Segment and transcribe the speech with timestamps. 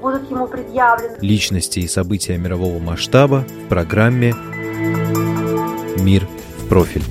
[0.00, 1.16] будут ему предъявлены.
[1.20, 4.34] Личности и события мирового масштаба в программе
[5.98, 6.26] «Мир
[6.58, 7.02] в профиль».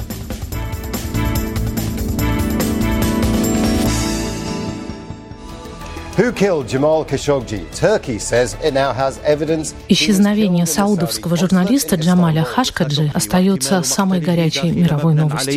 [9.90, 15.54] Исчезновение саудовского журналиста Джамаля Хашкаджи остается самой горячей мировой новостью.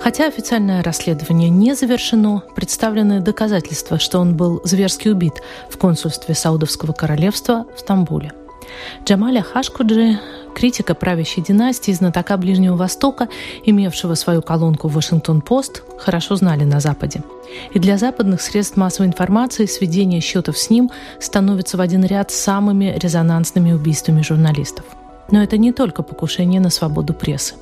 [0.00, 6.92] Хотя официальное расследование не завершено, представлены доказательства, что он был зверски убит в консульстве Саудовского
[6.92, 8.32] королевства в Стамбуле.
[9.04, 10.18] Джамаля Хашкуджи,
[10.54, 13.28] критика правящей династии, знатока Ближнего Востока,
[13.64, 17.22] имевшего свою колонку в Вашингтон-Пост, хорошо знали на Западе.
[17.72, 22.96] И для западных средств массовой информации сведение счетов с ним становится в один ряд самыми
[23.00, 24.84] резонансными убийствами журналистов.
[25.30, 27.54] Но это не только покушение на свободу прессы.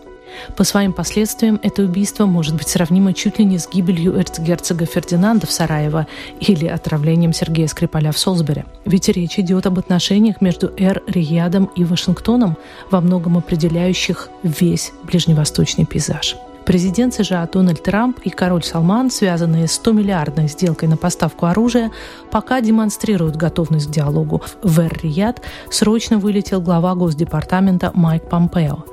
[0.57, 5.47] По своим последствиям это убийство может быть сравнимо чуть ли не с гибелью эрцгерцога Фердинанда
[5.47, 6.07] в Сараево
[6.41, 8.65] или отравлением Сергея Скрипаля в Солсбери.
[8.85, 12.57] Ведь речь идет об отношениях между Эр, Риядом и Вашингтоном,
[12.91, 16.37] во многом определяющих весь ближневосточный пейзаж.
[16.67, 21.91] Президент США Дональд Трамп и король Салман, связанные с 100-миллиардной сделкой на поставку оружия,
[22.31, 24.43] пока демонстрируют готовность к диалогу.
[24.63, 28.85] В Эр-Рияд срочно вылетел глава Госдепартамента Майк Помпео.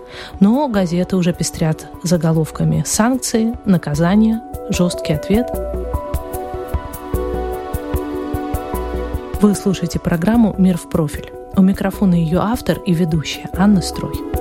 [0.42, 5.49] Но газеты уже пестрят заголовками «Санкции», «Наказания», «Жесткий ответ».
[9.42, 11.31] Вы слушаете программу «Мир в профиль».
[11.55, 14.41] У микрофона ее автор и ведущая Анна Строй.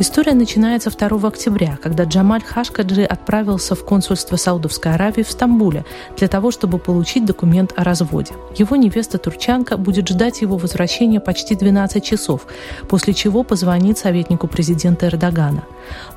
[0.00, 5.84] История начинается 2 октября, когда Джамаль Хашкаджи отправился в консульство Саудовской Аравии в Стамбуле
[6.16, 8.32] для того, чтобы получить документ о разводе.
[8.54, 12.46] Его невеста-турчанка будет ждать его возвращения почти 12 часов,
[12.88, 15.64] после чего позвонит советнику президента Эрдогана.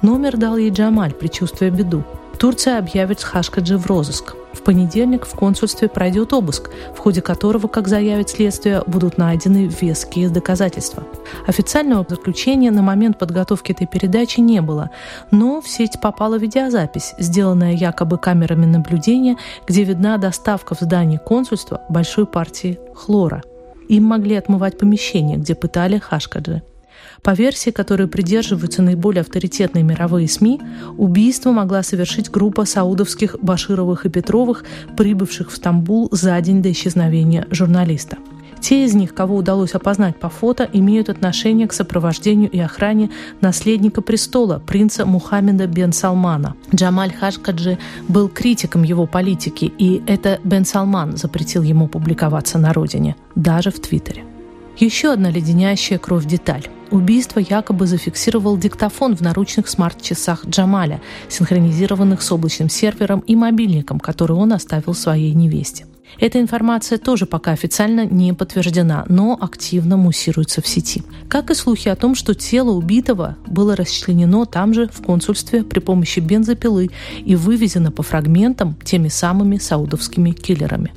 [0.04, 2.04] Номер дал ей Джамаль, предчувствуя беду.
[2.42, 4.34] Турция объявит Хашкаджи в розыск.
[4.54, 10.28] В понедельник в консульстве пройдет обыск, в ходе которого, как заявит следствие, будут найдены веские
[10.28, 11.04] доказательства.
[11.46, 14.90] Официального заключения на момент подготовки этой передачи не было,
[15.30, 19.38] но в сеть попала видеозапись, сделанная якобы камерами наблюдения,
[19.68, 23.44] где видна доставка в здании консульства большой партии хлора.
[23.88, 26.64] Им могли отмывать помещение, где пытали Хашкаджи.
[27.24, 30.60] По версии, которой придерживаются наиболее авторитетные мировые СМИ,
[30.98, 34.64] убийство могла совершить группа саудовских Башировых и Петровых,
[34.98, 38.18] прибывших в Стамбул за день до исчезновения журналиста.
[38.60, 43.10] Те из них, кого удалось опознать по фото, имеют отношение к сопровождению и охране
[43.42, 46.56] наследника престола, принца Мухаммеда бен Салмана.
[46.74, 53.16] Джамаль Хашкаджи был критиком его политики, и это бен Салман запретил ему публиковаться на родине,
[53.36, 54.31] даже в Твиттере.
[54.82, 56.68] Еще одна леденящая кровь деталь.
[56.90, 61.00] Убийство якобы зафиксировал диктофон в наручных смарт-часах Джамаля,
[61.30, 65.86] синхронизированных с облачным сервером и мобильником, который он оставил своей невесте.
[66.20, 71.04] Эта информация тоже пока официально не подтверждена, но активно муссируется в сети.
[71.30, 75.80] Как и слухи о том, что тело убитого было расчленено там же, в консульстве, при
[75.80, 76.90] помощи бензопилы
[77.24, 80.92] и вывезено по фрагментам теми самыми саудовскими киллерами.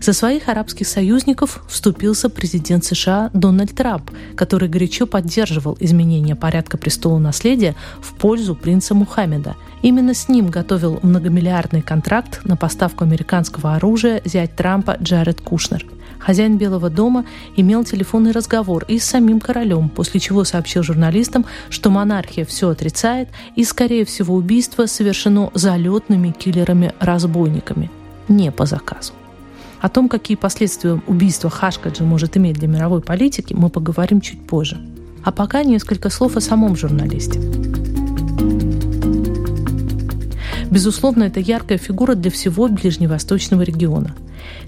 [0.00, 7.18] За своих арабских союзников вступился президент США Дональд Трамп, который горячо поддерживал изменение порядка престола
[7.18, 9.56] наследия в пользу принца Мухаммеда.
[9.82, 15.84] Именно с ним готовил многомиллиардный контракт на поставку американского оружия зять Трампа Джаред Кушнер.
[16.18, 21.90] Хозяин Белого дома имел телефонный разговор и с самим королем, после чего сообщил журналистам, что
[21.90, 27.90] монархия все отрицает и, скорее всего, убийство совершено залетными киллерами-разбойниками,
[28.28, 29.12] не по заказу.
[29.84, 34.78] О том, какие последствия убийства Хашкаджи может иметь для мировой политики, мы поговорим чуть позже.
[35.22, 37.38] А пока несколько слов о самом журналисте.
[40.70, 44.14] Безусловно, это яркая фигура для всего ближневосточного региона.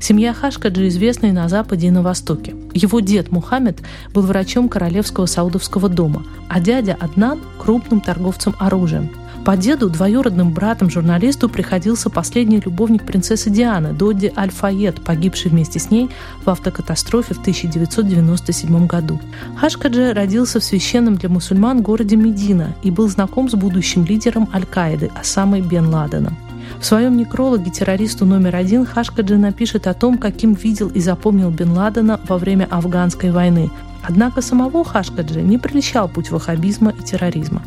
[0.00, 2.54] Семья Хашкаджи известна и на Западе, и на Востоке.
[2.74, 3.78] Его дед Мухаммед
[4.12, 9.08] был врачом Королевского Саудовского дома, а дядя Аднан– крупным торговцем оружием–
[9.46, 15.88] по деду двоюродным братом журналисту приходился последний любовник принцессы Дианы, Додди Аль-Файет, погибший вместе с
[15.88, 16.10] ней
[16.44, 19.20] в автокатастрофе в 1997 году.
[19.56, 25.12] Хашкаджи родился в священном для мусульман городе Медина и был знаком с будущим лидером Аль-Каиды
[25.14, 26.36] Осамой бен Ладеном.
[26.80, 31.70] В своем некрологе террористу номер один Хашкаджи напишет о том, каким видел и запомнил Бен
[31.70, 33.70] Ладена во время афганской войны.
[34.08, 37.62] Однако самого Хашкаджи не прельщал путь ваххабизма и терроризма.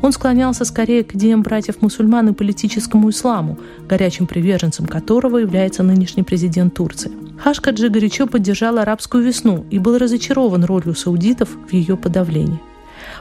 [0.00, 3.58] Он склонялся скорее к идеям братьев-мусульман и политическому исламу,
[3.88, 7.12] горячим приверженцем которого является нынешний президент Турции.
[7.38, 12.60] Хашкаджи горячо поддержал арабскую весну и был разочарован ролью саудитов в ее подавлении.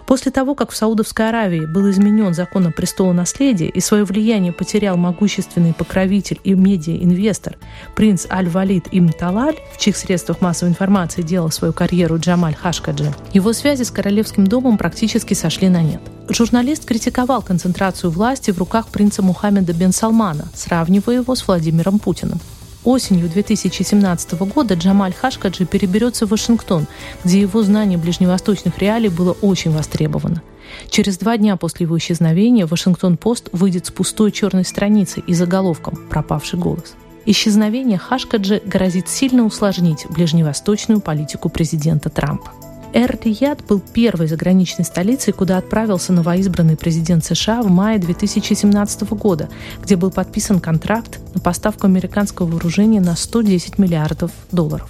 [0.05, 4.97] После того, как в Саудовской Аравии был изменен закон о престолонаследии и свое влияние потерял
[4.97, 7.57] могущественный покровитель и медиа-инвестор
[7.95, 13.53] принц Аль-Валид Ибн Талаль, в чьих средствах массовой информации делал свою карьеру Джамаль Хашкаджи, его
[13.53, 16.01] связи с королевским домом практически сошли на нет.
[16.29, 22.39] Журналист критиковал концентрацию власти в руках принца Мухаммеда бен Салмана, сравнивая его с Владимиром Путиным.
[22.83, 26.87] Осенью 2017 года Джамаль Хашкаджи переберется в Вашингтон,
[27.23, 30.41] где его знание ближневосточных реалий было очень востребовано.
[30.89, 36.57] Через два дня после его исчезновения Вашингтон-Пост выйдет с пустой черной страницей и заголовком «Пропавший
[36.57, 36.95] голос».
[37.27, 42.51] Исчезновение Хашкаджи грозит сильно усложнить ближневосточную политику президента Трампа.
[42.93, 49.49] Эр-Рияд был первой заграничной столицей, куда отправился новоизбранный президент США в мае 2017 года,
[49.81, 54.89] где был подписан контракт на поставку американского вооружения на 110 миллиардов долларов.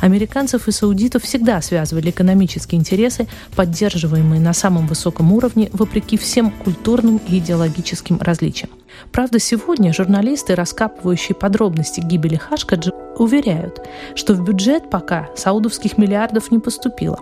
[0.00, 7.20] Американцев и саудитов всегда связывали экономические интересы, поддерживаемые на самом высоком уровне, вопреки всем культурным
[7.28, 8.70] и идеологическим различиям.
[9.12, 16.58] Правда, сегодня журналисты, раскапывающие подробности гибели Хашкаджи, уверяют, что в бюджет пока саудовских миллиардов не
[16.58, 17.18] поступило.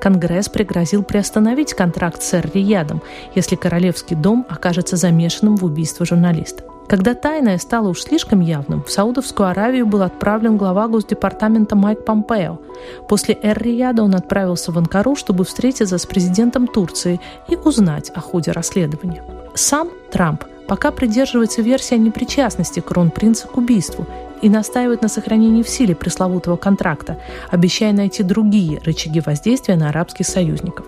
[0.00, 3.02] Конгресс пригрозил приостановить контракт с Эр-Риядом,
[3.34, 6.64] если Королевский дом окажется замешанным в убийство журналиста.
[6.88, 12.60] Когда тайное стало уж слишком явным, в Саудовскую Аравию был отправлен глава Госдепартамента Майк Помпео.
[13.08, 18.52] После Эр-Рияда он отправился в Анкару, чтобы встретиться с президентом Турции и узнать о ходе
[18.52, 19.24] расследования.
[19.54, 24.06] Сам Трамп пока придерживается версии о непричастности кронпринца к убийству
[24.42, 27.18] и настаивает на сохранении в силе пресловутого контракта,
[27.50, 30.86] обещая найти другие рычаги воздействия на арабских союзников.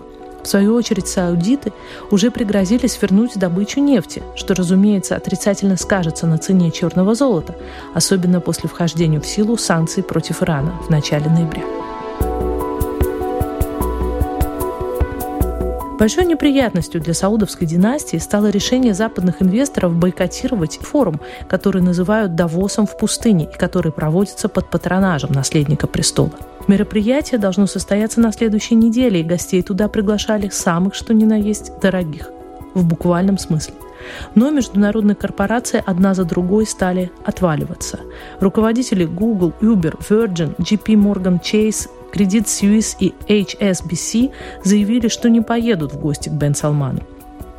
[0.48, 1.74] В свою очередь, саудиты
[2.10, 7.54] уже пригрозили свернуть добычу нефти, что, разумеется, отрицательно скажется на цене черного золота,
[7.92, 11.64] особенно после вхождения в силу санкций против Ирана в начале ноября.
[15.98, 22.96] Большой неприятностью для саудовской династии стало решение западных инвесторов бойкотировать форум, который называют «Давосом в
[22.96, 26.32] пустыне» и который проводится под патронажем наследника престола.
[26.68, 31.72] Мероприятие должно состояться на следующей неделе, и гостей туда приглашали самых что ни на есть
[31.80, 32.30] дорогих.
[32.74, 33.74] В буквальном смысле.
[34.34, 38.00] Но международные корпорации одна за другой стали отваливаться.
[38.38, 44.30] Руководители Google, Uber, Virgin, JP Morgan Chase Credit Suisse и HSBC
[44.62, 47.00] заявили, что не поедут в гости к Бен Салману.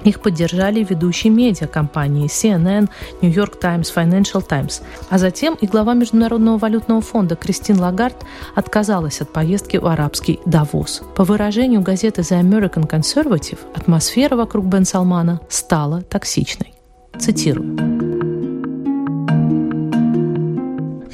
[0.04, 2.90] Их поддержали ведущие медиакомпании CNN,
[3.22, 4.82] New York Times, Financial Times.
[5.10, 8.18] А затем и глава Международного валютного фонда Кристин Лагард
[8.56, 11.02] отказалась от поездки в арабский Давос.
[11.16, 16.74] По выражению газеты The American Conservative, атмосфера вокруг Бен Салмана стала токсичной.
[17.18, 17.99] Цитирую.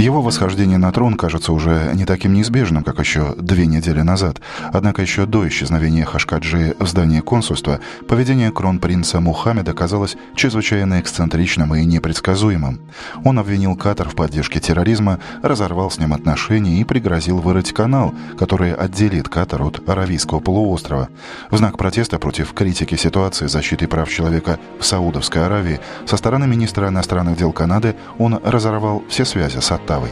[0.06, 4.40] Его восхождение на трон кажется уже не таким неизбежным, как еще две недели назад.
[4.72, 11.84] Однако еще до исчезновения Хашкаджи в здании консульства поведение кронпринца Мухаммеда казалось чрезвычайно эксцентричным и
[11.86, 12.82] непредсказуемым.
[13.24, 18.76] Он обвинил Катар в поддержке терроризма, разорвал с ним отношения и пригрозил вырыть канал, который
[18.76, 21.10] отделит Катар от Аравийского полуострова.
[21.50, 26.90] В знак протеста против критики ситуации защиты прав человека в Саудовской Аравии со стороны министра
[26.90, 30.12] иностранных дел Канады он разорвал все связи с Аттар Полтавой.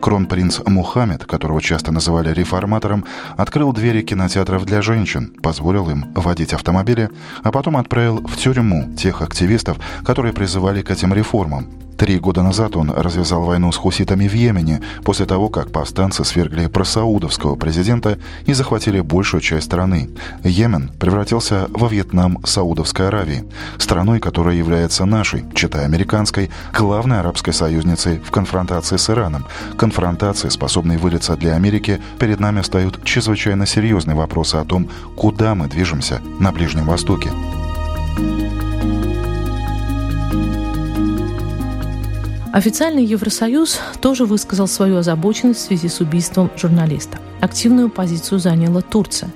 [0.00, 3.04] Кронпринц Мухаммед, которого часто называли реформатором,
[3.36, 7.10] открыл двери кинотеатров для женщин, позволил им водить автомобили,
[7.42, 11.66] а потом отправил в тюрьму тех активистов, которые призывали к этим реформам.
[11.96, 16.66] Три года назад он развязал войну с хуситами в Йемене после того, как повстанцы свергли
[16.66, 20.10] просаудовского президента и захватили большую часть страны.
[20.44, 23.44] Йемен превратился во Вьетнам Саудовской Аравии,
[23.78, 29.46] страной, которая является нашей, читая американской, главной арабской союзницей в конфронтации с Ираном.
[29.78, 35.66] Конфронтации, способной вылиться для Америки, перед нами встают чрезвычайно серьезные вопросы о том, куда мы
[35.68, 37.30] движемся на Ближнем Востоке.
[42.56, 47.18] Официальный Евросоюз тоже высказал свою озабоченность в связи с убийством журналиста.
[47.42, 49.28] Активную позицию заняла Турция.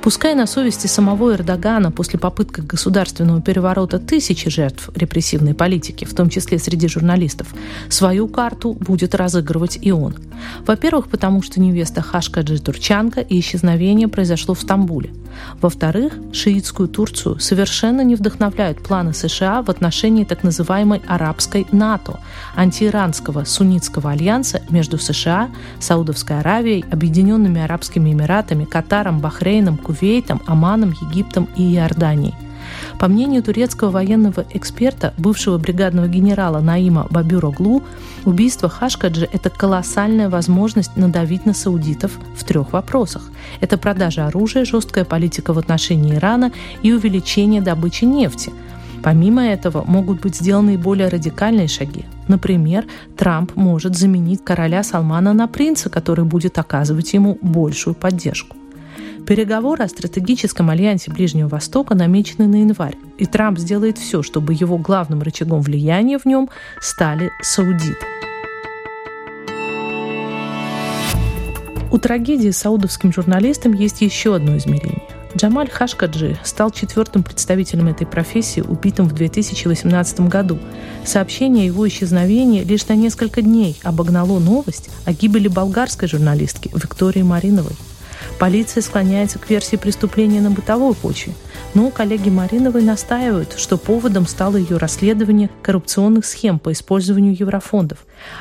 [0.00, 6.30] Пускай на совести самого Эрдогана после попытки государственного переворота тысячи жертв репрессивной политики, в том
[6.30, 7.48] числе среди журналистов,
[7.90, 10.14] свою карту будет разыгрывать и он.
[10.66, 15.10] Во-первых, потому что невеста Хашкаджи турчанка и исчезновение произошло в Стамбуле.
[15.60, 22.20] Во-вторых, шиитскую Турцию совершенно не вдохновляют планы США в отношении так называемой арабской НАТО,
[22.56, 31.48] антииранского суннитского альянса между США, Саудовской Аравией, Объединенными Арабскими Эмиратами, Катаром, Бахрейном, Кувейтом, Оманом, Египтом
[31.56, 32.34] и Иорданией.
[32.98, 37.82] По мнению турецкого военного эксперта, бывшего бригадного генерала Наима Бабюроглу,
[38.24, 43.30] убийство Хашкаджи– это колоссальная возможность надавить на саудитов в трех вопросах.
[43.60, 46.52] Это продажа оружия, жесткая политика в отношении Ирана
[46.82, 48.52] и увеличение добычи нефти–
[49.04, 52.06] Помимо этого, могут быть сделаны и более радикальные шаги.
[52.26, 52.86] Например,
[53.18, 58.56] Трамп может заменить короля Салмана на принца, который будет оказывать ему большую поддержку.
[59.26, 64.76] Переговоры о стратегическом альянсе Ближнего Востока намечены на январь, и Трамп сделает все, чтобы его
[64.76, 68.06] главным рычагом влияния в нем стали саудиты.
[71.90, 75.02] У трагедии с саудовским журналистом есть еще одно измерение.
[75.34, 80.58] Джамаль Хашкаджи стал четвертым представителем этой профессии, убитым в 2018 году.
[81.04, 87.22] Сообщение о его исчезновении лишь на несколько дней обогнало новость о гибели болгарской журналистки Виктории
[87.22, 87.74] Мариновой.
[88.38, 91.34] Полиция склоняется к версии преступления на бытовой почве,
[91.72, 97.98] но коллеги Мариновой настаивают, что поводом стало ее расследование коррупционных схем по использованию еврофондов.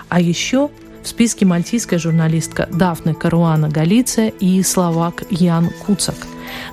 [0.10, 0.70] А еще
[1.04, 6.16] в списке мальтийская журналистка Дафна Каруана Галиция и словак Ян Куцак.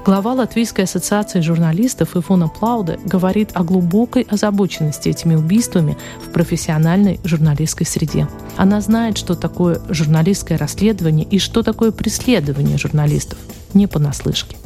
[0.04, 7.87] Глава Латвийской ассоциации журналистов Ивона Плауде говорит о глубокой озабоченности этими убийствами в профессиональной журналистской
[7.87, 8.26] среде.
[8.56, 13.38] Она знает, что такое журналистское расследование и что такое преследование журналистов.
[13.75, 14.56] Не понаслышке.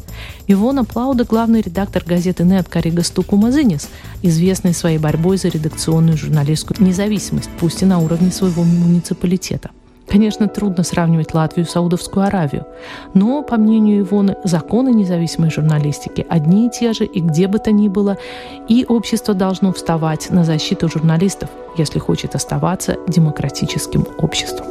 [0.47, 3.89] Ивона Плауда– главный редактор газеты «Нет» Карига Стукумазынис,
[4.23, 9.71] известный своей борьбой за редакционную журналистскую независимость, пусть и на уровне своего муниципалитета.
[10.15, 12.69] Конечно, трудно сравнивать Латвию и Саудовскую Аравию,
[13.15, 17.73] но, по мнению Ивоны, законы независимой журналистики одни и те же, и где бы то
[17.73, 18.17] ни было,
[18.69, 24.69] и общество должно вставать на защиту журналистов, если хочет оставаться демократическим обществом.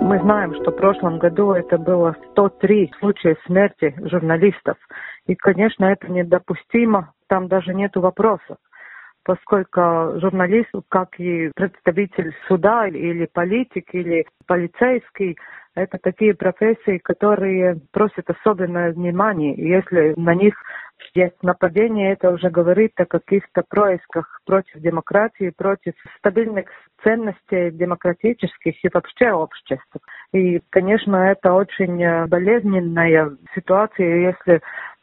[0.00, 4.76] Мы знаем, что в прошлом году это было 103 случая смерти журналистов.
[5.28, 8.56] И, конечно, это недопустимо, там даже нет вопросов
[9.26, 15.36] поскольку журналист, как и представитель суда или политик, или полицейский,
[15.74, 19.54] это такие профессии, которые просят особенное внимание.
[19.56, 20.54] И если на них
[21.14, 26.66] есть нападение, это уже говорит о каких-то происках против демократии, против стабильных
[27.02, 30.00] ценностей демократических и вообще общества.
[30.32, 34.62] И, конечно, это очень болезненная ситуация, если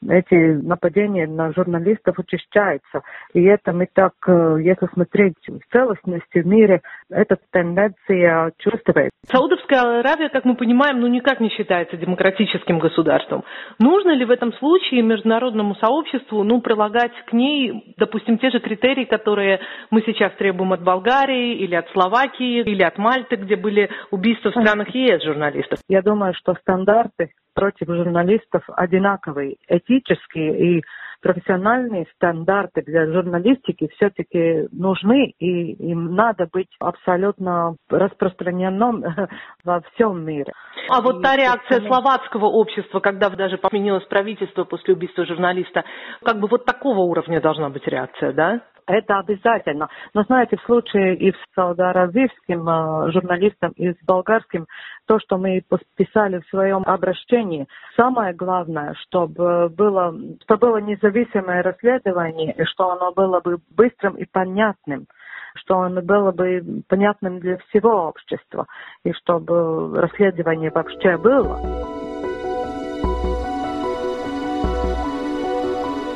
[0.10, 3.02] эти нападения на журналистов учащаются.
[3.34, 9.10] И это мы так, э, если смотреть в целостности в мире, эта тенденция чувствуется.
[9.28, 13.44] Саудовская Аравия, как мы понимаем, ну никак не считается демократическим государством.
[13.80, 19.06] Нужно ли в этом случае международному сообществу ну, прилагать к ней, допустим, те же критерии,
[19.06, 19.60] которые
[19.92, 24.54] мы сейчас требуем от Болгарии или от Словакии или от Мальты, где были убийства в
[24.54, 25.80] странах ЕС журналистов?
[25.88, 29.58] Я думаю, что стандарты против журналистов одинаковые.
[29.68, 30.84] Этические и
[31.24, 39.04] профессиональные стандарты для журналистики все-таки нужны, и им надо быть абсолютно распространенным
[39.64, 40.52] во всем мире.
[40.90, 45.86] А вот та реакция словацкого общества, когда даже поменялось правительство после убийства журналиста,
[46.24, 48.62] как бы вот такого уровня должна быть реакция, да?
[48.88, 49.90] Это обязательно.
[50.14, 54.68] Но знаете, в случае и с саудоаравийским э, журналистом, и с болгарским,
[55.08, 62.54] то, что мы подписали в своем обращении, самое главное, чтобы было, чтобы было независимое расследование,
[62.54, 65.08] и что оно было бы быстрым и понятным
[65.56, 68.66] что оно было бы понятным для всего общества,
[69.04, 71.83] и чтобы расследование вообще было.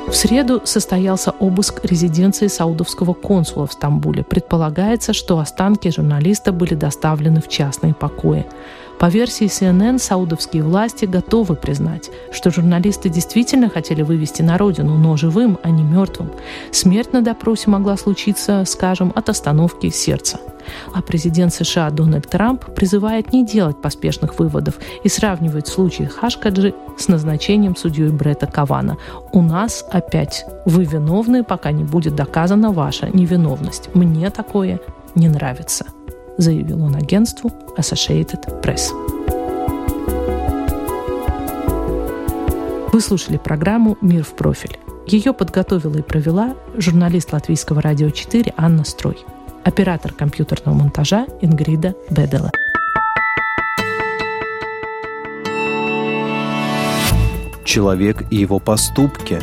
[0.07, 4.23] В среду состоялся обыск резиденции саудовского консула в Стамбуле.
[4.23, 8.45] Предполагается, что останки журналиста были доставлены в частные покои.
[8.99, 15.17] По версии CNN, саудовские власти готовы признать, что журналисты действительно хотели вывести на родину, но
[15.17, 16.31] живым, а не мертвым.
[16.71, 20.39] Смерть на допросе могла случиться, скажем, от остановки сердца.
[20.93, 27.07] А президент США Дональд Трамп призывает не делать поспешных выводов и сравнивает случай Хашкаджи с
[27.07, 28.97] назначением судьей Бретта Кавана.
[29.31, 33.89] У нас опять вы виновны, пока не будет доказана ваша невиновность.
[33.93, 34.79] Мне такое
[35.15, 35.85] не нравится
[36.37, 38.91] заявил он агентству Associated Press.
[42.91, 44.79] Вы слушали программу «Мир в профиль».
[45.05, 49.17] Ее подготовила и провела журналист Латвийского радио 4 Анна Строй.
[49.67, 52.51] Оператор компьютерного монтажа Ингрида Бедела.
[57.65, 59.41] Человек и его поступки.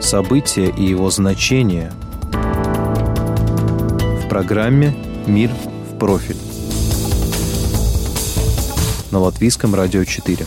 [0.00, 1.90] События и его значения.
[4.22, 4.94] В программе
[5.26, 5.50] «Мир
[5.90, 6.38] в профиль»
[9.10, 10.46] на Латвийском радио 4.